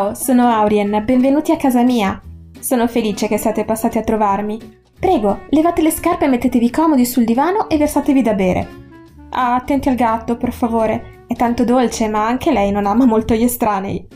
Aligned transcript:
Ciao, 0.00 0.14
sono 0.14 0.48
Aurien, 0.48 1.02
benvenuti 1.04 1.52
a 1.52 1.58
casa 1.58 1.82
mia. 1.82 2.18
Sono 2.58 2.88
felice 2.88 3.28
che 3.28 3.36
siate 3.36 3.66
passati 3.66 3.98
a 3.98 4.02
trovarmi. 4.02 4.58
Prego, 4.98 5.40
levate 5.50 5.82
le 5.82 5.90
scarpe, 5.90 6.26
mettetevi 6.26 6.70
comodi 6.70 7.04
sul 7.04 7.26
divano 7.26 7.68
e 7.68 7.76
versatevi 7.76 8.22
da 8.22 8.32
bere. 8.32 8.68
Ah, 9.28 9.56
attenti 9.56 9.90
al 9.90 9.96
gatto, 9.96 10.38
per 10.38 10.52
favore. 10.54 11.24
È 11.26 11.34
tanto 11.34 11.64
dolce, 11.64 12.08
ma 12.08 12.26
anche 12.26 12.50
lei 12.50 12.70
non 12.70 12.86
ama 12.86 13.04
molto 13.04 13.34
gli 13.34 13.42
estranei. 13.42 14.06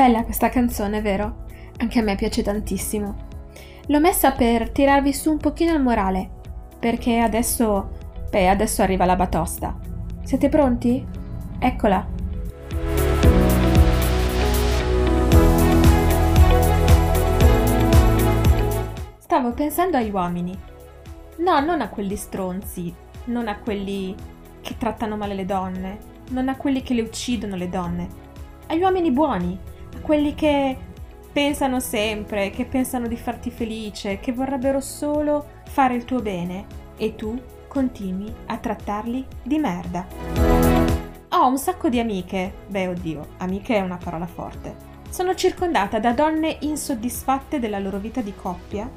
Bella 0.00 0.24
questa 0.24 0.48
canzone, 0.48 1.02
vero? 1.02 1.44
Anche 1.76 1.98
a 1.98 2.02
me 2.02 2.14
piace 2.14 2.42
tantissimo. 2.42 3.16
L'ho 3.88 4.00
messa 4.00 4.32
per 4.32 4.70
tirarvi 4.70 5.12
su 5.12 5.30
un 5.30 5.36
pochino 5.36 5.74
il 5.74 5.82
morale, 5.82 6.30
perché 6.78 7.18
adesso, 7.18 7.90
beh, 8.30 8.48
adesso 8.48 8.80
arriva 8.80 9.04
la 9.04 9.14
batosta. 9.14 9.78
Siete 10.22 10.48
pronti? 10.48 11.06
Eccola. 11.58 12.08
Stavo 19.18 19.52
pensando 19.52 19.98
agli 19.98 20.10
uomini. 20.10 20.58
No, 21.40 21.60
non 21.60 21.82
a 21.82 21.90
quelli 21.90 22.16
stronzi, 22.16 22.94
non 23.24 23.48
a 23.48 23.58
quelli 23.58 24.14
che 24.62 24.76
trattano 24.78 25.18
male 25.18 25.34
le 25.34 25.44
donne, 25.44 25.98
non 26.30 26.48
a 26.48 26.56
quelli 26.56 26.80
che 26.80 26.94
le 26.94 27.02
uccidono 27.02 27.54
le 27.54 27.68
donne, 27.68 28.08
agli 28.68 28.80
uomini 28.80 29.10
buoni, 29.10 29.58
quelli 30.02 30.34
che 30.34 30.76
pensano 31.32 31.80
sempre, 31.80 32.50
che 32.50 32.64
pensano 32.64 33.06
di 33.06 33.16
farti 33.16 33.50
felice, 33.50 34.18
che 34.18 34.32
vorrebbero 34.32 34.80
solo 34.80 35.44
fare 35.66 35.94
il 35.94 36.04
tuo 36.04 36.20
bene 36.20 36.66
e 36.96 37.14
tu 37.14 37.40
continui 37.68 38.32
a 38.46 38.56
trattarli 38.56 39.26
di 39.42 39.58
merda. 39.58 40.06
Ho 41.32 41.46
un 41.46 41.58
sacco 41.58 41.88
di 41.88 42.00
amiche, 42.00 42.52
beh 42.66 42.88
oddio, 42.88 43.26
amiche 43.38 43.76
è 43.76 43.80
una 43.80 43.96
parola 43.96 44.26
forte. 44.26 44.88
Sono 45.08 45.34
circondata 45.34 45.98
da 45.98 46.12
donne 46.12 46.56
insoddisfatte 46.60 47.58
della 47.58 47.78
loro 47.78 47.98
vita 47.98 48.20
di 48.20 48.34
coppia 48.34 48.88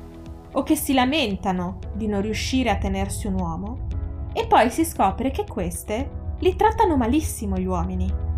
o 0.51 0.63
che 0.63 0.75
si 0.75 0.93
lamentano 0.93 1.79
di 1.93 2.07
non 2.07 2.21
riuscire 2.21 2.69
a 2.69 2.77
tenersi 2.77 3.27
un 3.27 3.39
uomo 3.39 3.87
e 4.33 4.47
poi 4.47 4.69
si 4.71 4.83
scopre 4.83 5.31
che 5.31 5.45
queste 5.45 6.35
li 6.39 6.55
trattano 6.55 6.97
malissimo 6.97 7.57
gli 7.57 7.65
uomini. 7.65 8.32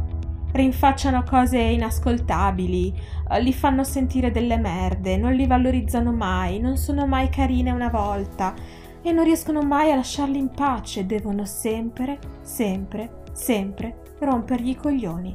Rinfacciano 0.55 1.23
cose 1.23 1.59
inascoltabili, 1.59 2.97
eh, 3.29 3.41
li 3.41 3.51
fanno 3.51 3.83
sentire 3.83 4.31
delle 4.31 4.55
merde, 4.55 5.17
non 5.17 5.33
li 5.33 5.45
valorizzano 5.45 6.13
mai, 6.13 6.61
non 6.61 6.77
sono 6.77 7.05
mai 7.05 7.27
carine 7.27 7.71
una 7.71 7.89
volta 7.89 8.53
e 9.01 9.11
non 9.11 9.25
riescono 9.25 9.63
mai 9.63 9.91
a 9.91 9.95
lasciarli 9.95 10.37
in 10.37 10.47
pace, 10.47 11.05
devono 11.05 11.43
sempre, 11.43 12.19
sempre, 12.41 13.23
sempre 13.33 14.13
rompergli 14.19 14.69
i 14.69 14.77
coglioni. 14.77 15.33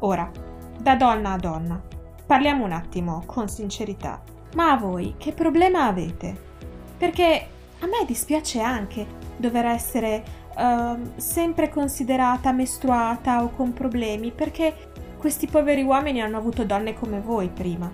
Ora, 0.00 0.28
da 0.80 0.96
donna 0.96 1.30
a 1.30 1.36
donna, 1.36 1.80
parliamo 2.26 2.64
un 2.64 2.72
attimo 2.72 3.22
con 3.26 3.48
sincerità. 3.48 4.20
Ma 4.56 4.72
a 4.72 4.76
voi 4.78 5.14
che 5.16 5.30
problema 5.30 5.86
avete? 5.86 6.36
Perché 6.98 7.46
a 7.78 7.86
me 7.86 8.04
dispiace 8.04 8.60
anche 8.60 9.06
dover 9.36 9.66
essere 9.66 10.24
uh, 10.56 11.10
sempre 11.16 11.68
considerata 11.68 12.52
mestruata 12.52 13.42
o 13.42 13.50
con 13.50 13.72
problemi, 13.72 14.32
perché 14.32 14.74
questi 15.18 15.46
poveri 15.46 15.82
uomini 15.82 16.20
hanno 16.22 16.38
avuto 16.38 16.64
donne 16.64 16.94
come 16.94 17.20
voi 17.20 17.48
prima. 17.48 17.92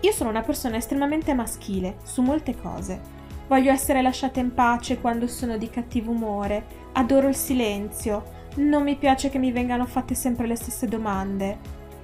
Io 0.00 0.12
sono 0.12 0.30
una 0.30 0.42
persona 0.42 0.76
estremamente 0.76 1.32
maschile 1.34 1.96
su 2.02 2.22
molte 2.22 2.54
cose. 2.56 3.00
Voglio 3.48 3.72
essere 3.72 4.02
lasciata 4.02 4.40
in 4.40 4.52
pace 4.52 5.00
quando 5.00 5.26
sono 5.26 5.56
di 5.56 5.70
cattivo 5.70 6.10
umore, 6.10 6.64
adoro 6.92 7.28
il 7.28 7.34
silenzio, 7.34 8.34
non 8.56 8.82
mi 8.82 8.96
piace 8.96 9.28
che 9.28 9.38
mi 9.38 9.52
vengano 9.52 9.86
fatte 9.86 10.14
sempre 10.14 10.46
le 10.46 10.56
stesse 10.56 10.86
domande. 10.86 11.58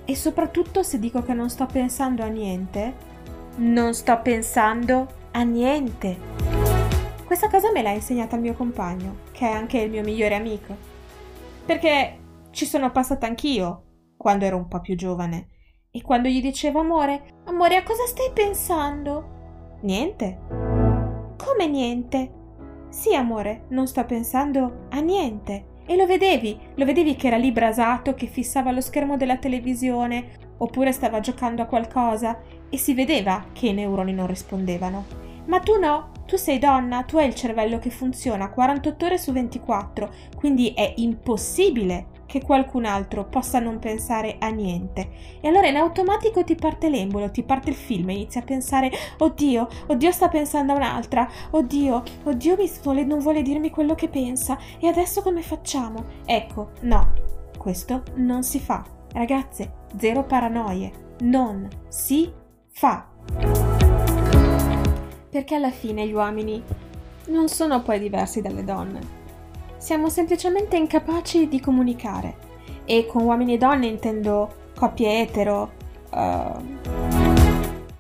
E 0.05 0.17
soprattutto 0.17 0.83
se 0.83 0.99
dico 0.99 1.23
che 1.23 1.35
non 1.35 1.51
sto 1.51 1.67
pensando 1.67 2.23
a 2.23 2.27
niente, 2.27 2.95
non 3.57 3.95
sto 3.95 4.19
pensando 4.23 5.07
a 5.33 5.43
niente. 5.43 6.32
Questa 7.33 7.49
cosa 7.49 7.73
me 7.73 7.81
l'ha 7.81 7.93
insegnata 7.93 8.37
il 8.37 8.43
mio 8.43 8.53
compagno, 8.53 9.21
che 9.33 9.49
è 9.49 9.51
anche 9.51 9.79
il 9.79 9.91
mio 9.91 10.03
migliore 10.03 10.35
amico. 10.35 10.77
Perché 11.65 12.19
ci 12.51 12.67
sono 12.67 12.91
passata 12.91 13.27
anch'io 13.27 13.85
quando 14.19 14.45
ero 14.45 14.59
un 14.59 14.69
po' 14.69 14.81
più 14.81 14.95
giovane. 14.97 15.47
E 15.91 16.03
quando 16.03 16.29
gli 16.29 16.43
dicevo 16.43 16.81
amore, 16.81 17.41
amore, 17.47 17.77
a 17.77 17.85
cosa 17.85 18.05
stai 18.07 18.33
pensando? 18.35 19.79
Niente. 19.81 20.41
Come 21.43 21.69
niente? 21.69 22.33
Sì, 22.91 23.15
amore, 23.15 23.65
non 23.69 23.87
sto 23.87 24.05
pensando 24.05 24.89
a 24.91 25.01
niente. 25.01 25.79
E 25.87 25.97
lo 25.97 26.05
vedevi, 26.05 26.61
lo 26.75 26.85
vedevi 26.85 27.17
che 27.17 27.29
era 27.29 27.39
lì 27.39 27.51
brasato, 27.51 28.13
che 28.13 28.27
fissava 28.27 28.73
lo 28.73 28.83
schermo 28.83 29.17
della 29.17 29.39
televisione, 29.39 30.33
oppure 30.59 30.93
stava 30.93 31.21
giocando 31.21 31.63
a 31.63 31.67
qualcosa 31.67 32.43
e 32.69 32.77
si 32.77 32.93
vedeva 32.93 33.47
che 33.53 33.69
i 33.69 33.73
neuroni 33.73 34.13
non 34.13 34.27
rispondevano. 34.27 35.07
Ma 35.47 35.61
tu 35.61 35.79
no, 35.79 36.12
tu 36.33 36.39
sei 36.39 36.59
donna, 36.59 37.03
tu 37.03 37.19
hai 37.19 37.27
il 37.27 37.35
cervello 37.35 37.79
che 37.79 37.91
funziona 37.91 38.49
48 38.49 39.05
ore 39.05 39.19
su 39.19 39.33
24, 39.33 40.11
quindi 40.35 40.73
è 40.73 40.95
impossibile 40.97 42.07
che 42.25 42.41
qualcun 42.41 42.87
altro 42.87 43.27
possa 43.27 43.59
non 43.59 43.79
pensare 43.79 44.37
a 44.39 44.49
niente. 44.49 45.11
E 45.43 45.49
allora 45.49 45.69
in 45.69 45.77
automatico 45.77 46.43
ti 46.43 46.55
parte 46.55 46.89
l'embolo, 46.89 47.31
ti 47.31 47.43
parte 47.43 47.69
il 47.69 47.77
film 47.77 48.09
inizi 48.09 48.39
a 48.39 48.43
pensare: 48.43 48.91
Oddio, 49.19 49.69
oddio 49.89 50.11
sta 50.11 50.31
pensando 50.31 50.73
a 50.73 50.77
un'altra, 50.77 51.29
oddio, 51.51 52.03
oddio 52.23 52.57
mi 52.57 52.71
vuole, 52.83 53.05
non 53.05 53.19
vuole 53.19 53.43
dirmi 53.43 53.69
quello 53.69 53.95
che 53.95 54.09
pensa, 54.09 54.57
e 54.81 54.89
adesso 54.89 55.21
come 55.21 55.43
facciamo? 55.43 56.03
Ecco, 56.25 56.71
no, 56.81 57.13
questo 57.59 58.05
non 58.15 58.43
si 58.43 58.59
fa. 58.59 58.83
Ragazze, 59.13 59.81
zero 59.99 60.25
paranoie, 60.25 61.17
non 61.21 61.69
si 61.89 62.33
fa. 62.71 63.12
Perché 65.33 65.55
alla 65.55 65.71
fine 65.71 66.07
gli 66.07 66.13
uomini 66.13 66.63
non 67.29 67.49
sono 67.49 67.81
poi 67.81 67.99
diversi 67.99 68.43
dalle 68.43 68.65
donne. 68.65 69.01
Siamo 69.79 70.11
semplicemente 70.11 70.77
incapaci 70.77 71.49
di 71.49 71.59
comunicare. 71.59 72.37
E 72.85 73.07
con 73.07 73.23
uomini 73.23 73.55
e 73.55 73.57
donne 73.57 73.87
intendo 73.87 74.53
coppie 74.77 75.23
etero, 75.23 75.73
uh, 76.11 76.63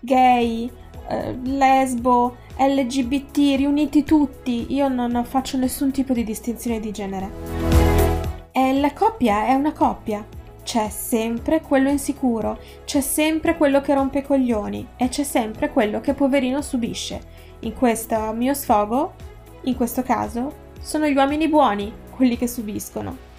gay, 0.00 0.70
uh, 1.08 1.40
lesbo, 1.44 2.36
LGBT, 2.58 3.36
riuniti 3.56 4.04
tutti. 4.04 4.66
Io 4.74 4.88
non 4.88 5.24
faccio 5.24 5.56
nessun 5.56 5.90
tipo 5.90 6.12
di 6.12 6.24
distinzione 6.24 6.80
di 6.80 6.90
genere. 6.90 7.30
E 8.52 8.78
la 8.78 8.92
coppia 8.92 9.46
è 9.46 9.54
una 9.54 9.72
coppia 9.72 10.22
c'è 10.62 10.88
sempre 10.88 11.60
quello 11.60 11.88
insicuro, 11.88 12.58
c'è 12.84 13.00
sempre 13.00 13.56
quello 13.56 13.80
che 13.80 13.94
rompe 13.94 14.18
i 14.20 14.22
coglioni 14.22 14.86
e 14.96 15.08
c'è 15.08 15.24
sempre 15.24 15.70
quello 15.70 16.00
che 16.00 16.14
poverino 16.14 16.62
subisce. 16.62 17.20
In 17.60 17.74
questo 17.74 18.32
mio 18.32 18.54
sfogo, 18.54 19.14
in 19.62 19.76
questo 19.76 20.02
caso, 20.02 20.70
sono 20.80 21.06
gli 21.06 21.16
uomini 21.16 21.48
buoni 21.48 21.92
quelli 22.14 22.36
che 22.36 22.46
subiscono. 22.46 23.30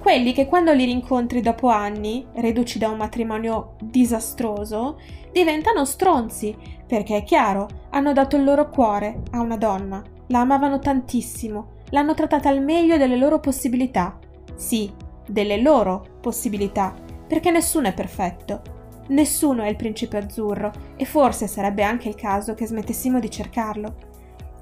quelli 0.00 0.32
che 0.32 0.46
quando 0.46 0.72
li 0.72 0.84
rincontri 0.84 1.40
dopo 1.42 1.68
anni, 1.68 2.26
reduci 2.34 2.78
da 2.78 2.88
un 2.88 2.96
matrimonio 2.96 3.74
disastroso, 3.80 4.98
diventano 5.30 5.84
stronzi, 5.84 6.56
perché 6.86 7.18
è 7.18 7.22
chiaro, 7.22 7.68
hanno 7.90 8.12
dato 8.12 8.36
il 8.36 8.44
loro 8.44 8.70
cuore 8.70 9.22
a 9.32 9.40
una 9.40 9.56
donna, 9.56 10.02
la 10.28 10.40
amavano 10.40 10.78
tantissimo, 10.78 11.72
l'hanno 11.90 12.14
trattata 12.14 12.48
al 12.48 12.62
meglio 12.62 12.96
delle 12.96 13.16
loro 13.16 13.40
possibilità. 13.40 14.18
Sì, 14.54 14.90
delle 15.30 15.60
loro 15.60 16.18
possibilità, 16.20 16.94
perché 17.26 17.50
nessuno 17.50 17.88
è 17.88 17.94
perfetto. 17.94 18.78
Nessuno 19.08 19.62
è 19.62 19.68
il 19.68 19.76
principe 19.76 20.18
azzurro 20.18 20.70
e 20.96 21.04
forse 21.04 21.46
sarebbe 21.46 21.82
anche 21.82 22.08
il 22.08 22.14
caso 22.14 22.54
che 22.54 22.66
smettessimo 22.66 23.18
di 23.18 23.30
cercarlo. 23.30 23.94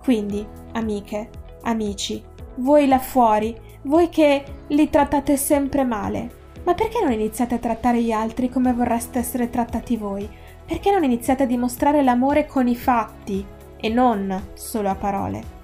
Quindi, 0.03 0.47
amiche, 0.73 1.31
amici, 1.62 2.23
voi 2.56 2.87
là 2.87 2.99
fuori, 2.99 3.56
voi 3.82 4.09
che 4.09 4.44
li 4.69 4.88
trattate 4.88 5.37
sempre 5.37 5.85
male, 5.85 6.31
ma 6.65 6.75
perché 6.75 7.00
non 7.03 7.12
iniziate 7.12 7.55
a 7.55 7.59
trattare 7.59 8.03
gli 8.03 8.12
altri 8.12 8.49
come 8.49 8.73
vorreste 8.73 9.19
essere 9.19 9.50
trattati 9.50 9.97
voi? 9.97 10.29
Perché 10.67 10.91
non 10.91 11.05
iniziate 11.05 11.44
a 11.44 11.47
dimostrare 11.47 12.03
l'amore 12.03 12.47
con 12.47 12.69
i 12.69 12.76
fatti 12.76 13.44
e 13.81 13.88
non 13.88 14.50
solo 14.55 14.91
a 14.91 14.94
parole? 14.94 15.56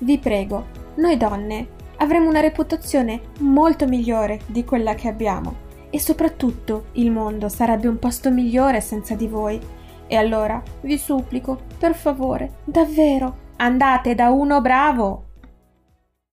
Vi 0.00 0.18
prego, 0.18 0.66
noi 0.96 1.16
donne 1.16 1.68
avremo 1.98 2.28
una 2.28 2.40
reputazione 2.40 3.20
molto 3.40 3.86
migliore 3.86 4.40
di 4.46 4.64
quella 4.64 4.94
che 4.94 5.08
abbiamo 5.08 5.62
e 5.90 6.00
soprattutto 6.00 6.86
il 6.92 7.10
mondo 7.10 7.48
sarebbe 7.48 7.86
un 7.86 7.98
posto 7.98 8.30
migliore 8.30 8.80
senza 8.80 9.14
di 9.14 9.28
voi. 9.28 9.60
E 10.06 10.16
allora 10.16 10.60
vi 10.80 10.98
supplico, 10.98 11.60
per 11.78 11.94
favore, 11.94 12.56
davvero, 12.64 13.36
andate 13.56 14.14
da 14.14 14.30
uno 14.30 14.60
bravo 14.60 15.23